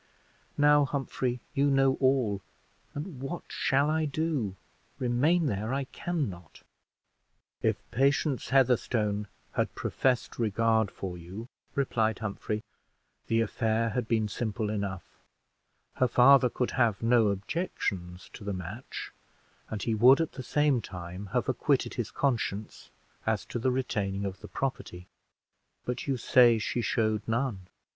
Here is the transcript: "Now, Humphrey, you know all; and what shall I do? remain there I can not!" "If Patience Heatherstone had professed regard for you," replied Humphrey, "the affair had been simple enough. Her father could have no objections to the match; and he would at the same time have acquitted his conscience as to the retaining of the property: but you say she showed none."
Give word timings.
"Now, 0.57 0.83
Humphrey, 0.85 1.41
you 1.53 1.69
know 1.69 1.93
all; 1.99 2.41
and 2.95 3.21
what 3.21 3.43
shall 3.49 3.87
I 3.87 4.05
do? 4.05 4.55
remain 4.97 5.45
there 5.45 5.75
I 5.75 5.83
can 5.83 6.27
not!" 6.27 6.63
"If 7.61 7.77
Patience 7.91 8.49
Heatherstone 8.49 9.27
had 9.51 9.75
professed 9.75 10.39
regard 10.39 10.89
for 10.89 11.19
you," 11.19 11.47
replied 11.75 12.17
Humphrey, 12.17 12.63
"the 13.27 13.41
affair 13.41 13.89
had 13.89 14.07
been 14.07 14.27
simple 14.27 14.71
enough. 14.71 15.05
Her 15.97 16.07
father 16.07 16.49
could 16.49 16.71
have 16.71 17.03
no 17.03 17.27
objections 17.27 18.27
to 18.33 18.43
the 18.43 18.53
match; 18.53 19.11
and 19.69 19.83
he 19.83 19.93
would 19.93 20.19
at 20.19 20.31
the 20.31 20.41
same 20.41 20.81
time 20.81 21.27
have 21.27 21.47
acquitted 21.47 21.93
his 21.93 22.09
conscience 22.09 22.89
as 23.27 23.45
to 23.45 23.59
the 23.59 23.69
retaining 23.69 24.25
of 24.25 24.39
the 24.39 24.47
property: 24.47 25.05
but 25.85 26.07
you 26.07 26.17
say 26.17 26.57
she 26.57 26.81
showed 26.81 27.21
none." 27.27 27.67